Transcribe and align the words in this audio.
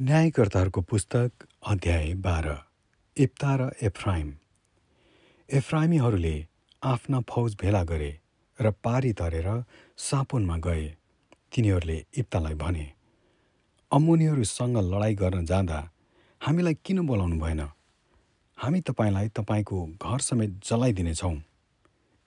न्यायकर्ताहरूको 0.00 0.80
पुस्तक 0.80 1.30
अध्याय 1.66 2.14
बाह्र 2.14 2.54
इप्ता 3.16 3.56
र 3.56 3.68
एफ्राइम। 3.82 4.32
एफ्राइमीहरूले 5.48 6.46
आफ्ना 6.82 7.20
फौज 7.20 7.56
भेला 7.60 7.82
गरे 7.84 8.08
र 8.58 8.70
पारी 8.70 9.12
तरेर 9.12 9.48
सापोनमा 9.98 10.56
गए। 10.56 10.86
तिनीहरूले 11.52 11.98
इप्तालाई 12.16 12.54
भने 12.54 12.86
अम्मुनीहरूसँग 13.92 14.76
लडाईँ 14.76 15.14
गर्न 15.14 15.44
जाँदा 15.44 15.90
हामीलाई 16.40 16.74
किन 16.74 17.06
बोलाउनु 17.06 17.36
भएन? 17.36 17.60
हामी 18.58 18.80
तपाईँलाई 18.80 19.28
तपाईँको 19.28 19.86
घर 20.00 20.18
समेत 20.20 20.50
जलाइदिनेछौँ। 20.64 21.36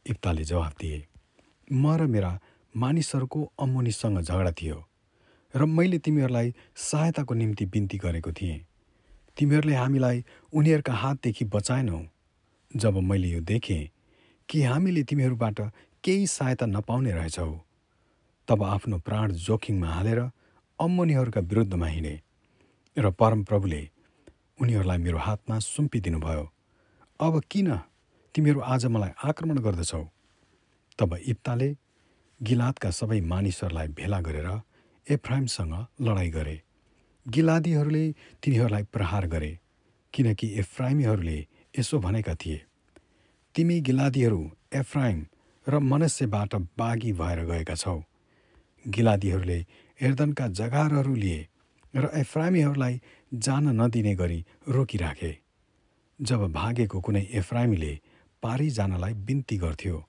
इप्ताले 0.05 0.43
जवाफ 0.43 0.73
दिए 0.77 1.05
म 1.71 1.97
र 1.97 2.05
मेरा 2.05 2.39
मानिसहरूको 2.75 3.51
अम्मुनीसँग 3.59 4.21
झगडा 4.21 4.51
थियो। 4.51 4.77
र 5.55 5.65
मैले 5.65 5.97
तिमीहरूलाई 5.99 6.53
सहायताको 6.75 7.33
निम्ति 7.33 7.65
बिन्ती 7.65 7.97
गरेको 7.97 8.31
थिएँ। 8.31 8.59
तिमीहरूले 9.37 9.75
हामीलाई 9.75 10.23
उनीहरूका 10.53 10.93
हातदेखि 10.93 11.45
बचाएनौ 11.45 12.01
जब 12.71 12.97
मैले 12.99 13.27
यो 13.27 13.41
देखेँ 13.41 13.87
कि 14.49 14.61
हामीले 14.63 15.03
तिमीहरूबाट 15.03 15.59
केही 16.03 16.27
सहायता 16.27 16.65
नपाउने 16.65 17.11
रहेछौ 17.11 17.51
तब 18.47 18.63
आफ्नो 18.63 18.97
प्राण 18.99 19.31
जोखिममा 19.31 19.87
हालेर 19.87 20.19
अम्मनीहरूका 20.79 21.41
विरुद्धमा 21.41 21.87
हिँडे 21.87 22.15
र 22.97 23.11
परमप्रभुले 23.11 23.81
उनीहरूलाई 24.61 24.97
मेरो 24.97 25.17
हातमा 25.17 25.59
सुम्पिदिनुभयो। 25.59 26.43
अब 27.19 27.41
किन 27.51 27.69
तिमीहरू 28.35 28.59
आज 28.59 28.85
मलाई 28.85 29.11
आक्रमण 29.23 29.57
गर्दछौ? 29.57 30.03
तब 30.99 31.13
इप्ताले 31.25 31.69
गिलादका 32.41 32.89
सबै 32.89 33.19
मानिसहरूलाई 33.21 33.87
भेला 33.97 34.19
गरेर 34.21 34.49
एफ्राइमसँग 35.07 35.73
लडाईँ 36.01 36.31
गरे। 36.31 36.61
गिलादीहरूले 37.25 38.05
तिनीहरूलाई 38.43 38.83
प्रहार 38.83 39.27
गरे 39.27 39.59
किनकि 40.13 40.47
एफ्राइमीहरूले 40.59 41.37
यसो 41.79 41.99
भनेका 41.99 42.35
थिए 42.35 42.61
तिमी 43.55 43.79
गिलादीहरू 43.81 44.41
एफ्राइम 44.73 45.25
र 45.67 45.79
मनस्यबाट 45.79 46.55
बागी 46.77 47.11
भएर 47.13 47.43
गएका 47.45 47.75
छौ। 47.75 48.03
गिलादीहरूले 48.85 49.65
एर्दनका 49.99 50.47
जगारहरू 50.47 51.15
लिए 51.15 51.47
र 51.95 52.09
एफ्राइमीहरूलाई 52.13 53.01
जान 53.33 53.67
नदिने 53.81 54.15
गरी 54.15 54.45
रोकिराखे। 54.69 55.37
जब 56.19 56.41
भागेको 56.53 57.01
कुनै 57.01 57.21
एफ्राइमीले 57.33 57.93
पारी 58.43 58.69
जानलाई 58.69 59.13
बिन्ती 59.27 59.57
गर्थ्यो 59.57 60.03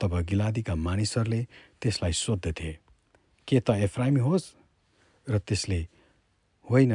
तब 0.00 0.20
गिलादीका 0.20 0.74
मानिसहरूले 0.74 1.46
त्यसलाई 1.82 2.12
सोद्धथे 2.12 2.70
के 3.48 3.60
त 3.60 3.70
एफ्राइमी 3.86 4.20
होस्? 4.20 4.44
र 5.26 5.38
त्यसले 5.38 5.80
होइन 6.66 6.94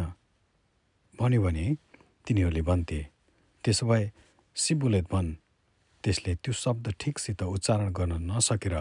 भन्यो 1.19 1.41
भने 1.41 1.65
तिनीहरूले 2.25 2.61
भन्थे 2.61 2.99
त्यसो 3.63 3.85
भए 3.89 4.03
सिबुलेत 4.55 5.05
भन्। 5.11 5.29
त्यसले 6.03 6.31
त्यो 6.43 6.53
शब्द 6.53 6.85
ठिकसित 7.01 7.43
उच्चारण 7.43 7.89
गर्न 7.93 8.13
नसकेर 8.31 8.75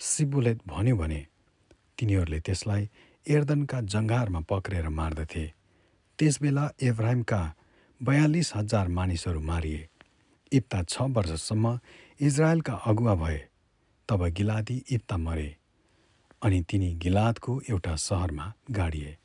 सिबुलेत 0.00 0.58
भन्यो 0.66 0.96
भने 0.96 1.20
तिनीहरूले 1.98 2.38
त्यसलाई 2.46 2.82
एर्दनका 3.26 3.78
जङ्घारमा 3.92 4.40
पक्रेर 4.50 4.88
मार्दथे। 4.88 5.44
त्यसबेला 6.18 6.64
एभ्राइमका 6.88 7.40
बयालिस 8.00 8.48
हजार 8.56 8.86
मानिसहरू 8.88 9.40
मारिए। 9.40 9.82
इप्ता 10.52 10.82
छ 10.82 10.94
वर्षसम्म 11.16 11.64
इजरायलका 12.20 12.74
अगुवा 12.86 13.14
भए 13.14 13.38
तब 14.08 14.20
गिलादी 14.36 14.76
इप्ता 14.90 15.16
मरे। 15.16 15.48
अनि 16.46 16.60
तिनी 16.62 16.88
गिलादको 16.94 17.52
एउटा 17.70 17.94
सहरमा 17.96 18.44
गाडिए 18.70 19.16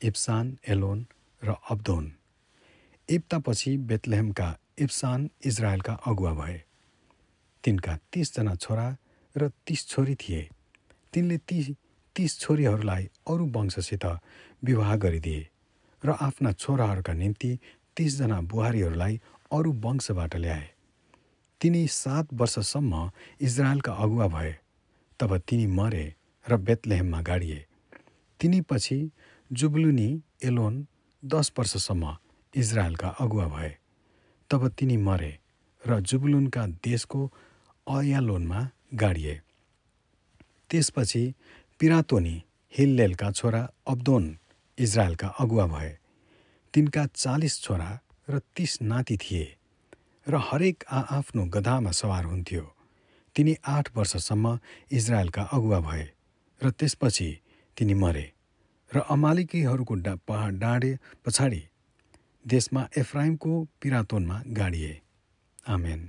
इप्सान 0.00 0.58
एलोन 0.68 1.00
र 1.42 1.54
अब्दोन। 1.70 2.04
इप्तापछि 3.08 3.76
बेतलेहमका 3.88 4.46
इप्सान 4.78 5.28
इजरायलका 5.46 5.92
अगुवा 6.06 6.32
भए। 6.34 6.56
तिनका 7.64 7.96
तिसजना 8.12 8.54
छोरा 8.54 8.86
र 9.36 9.48
तिस 9.66 9.86
छोरी 9.88 10.14
थिए। 10.14 10.48
तिनले 11.12 11.38
ती 11.38 11.76
तिस 12.16 12.38
छोरीहरूलाई 12.40 13.04
अरू 13.28 13.50
वंशसित 13.50 14.04
विवाह 14.64 14.96
गरिदिए 14.96 15.42
र 16.02 16.16
आफ्ना 16.20 16.52
छोराहरूका 16.54 17.12
निम्ति 17.12 17.52
तिसजना 17.96 18.40
बुहारीहरूलाई 18.40 19.20
अरू 19.52 19.72
वंशबाट 19.84 20.36
ल्याए। 20.36 20.66
तिनी 21.60 21.86
सात 21.92 22.32
वर्षसम्म 22.32 23.10
इजरायलका 23.40 23.92
अगुवा 23.92 24.28
भए। 24.28 24.56
तब 25.20 25.38
तिनी 25.38 25.66
मरे 25.68 26.04
र 26.46 26.56
बेतलेहममा 26.56 27.20
गाडिए। 27.22 27.66
तिनी 28.40 28.60
पछि 28.60 28.98
जुबलुनी 29.50 30.08
एलोन 30.44 30.86
दस 31.22 31.52
वर्षसम्म 31.58 32.16
इजरायलका 32.54 33.08
अगुवा 33.08 33.46
भए। 33.46 33.72
तब 34.50 34.68
तिनी 34.68 34.96
मरे 34.96 35.32
र 35.82 36.00
जुबलुनका 36.00 36.66
देशको 36.66 37.20
अयालोनमा 37.88 38.60
गाडिए। 38.94 39.40
त्यसपछि 40.70 41.22
पिरातोनी 41.80 42.36
हिल्लेलका 42.72 43.30
छोरा 43.30 43.62
अब्दोन 43.86 44.24
इजरायलका 44.78 45.28
अगुवा 45.28 45.66
भए। 45.66 45.98
तिनका 46.74 47.06
चालिस 47.06 47.60
छोरा 47.60 47.90
र 48.30 48.38
तिस 48.56 48.82
नाति 48.82 49.16
थिए 49.16 49.46
र 50.26 50.34
हरेक 50.36 50.84
आआफ्नो 50.90 51.44
गधामा 51.44 51.90
सवार 51.90 52.24
हुन्थ्यो। 52.24 52.64
तिनी 53.36 53.54
आठ 53.66 53.96
वर्षसम्म 53.96 54.58
इजरायलका 54.92 55.42
अगुवा 55.42 55.80
भए। 55.80 56.08
र 56.62 56.70
त्यसपछि 56.70 57.28
तिनी 57.76 57.94
मरे 57.94 58.26
र 58.90 58.98
अमालिकीहरूको 59.08 59.94
डा 59.94 60.14
पहाड 60.28 60.58
डाँडे 60.58 60.92
पछाडि 61.24 61.62
देशमा 62.44 62.82
एफ्राइमको 62.96 63.52
पिरातोनमा 63.80 64.42
गाडिए। 64.48 65.00
आमेन। 65.66 66.00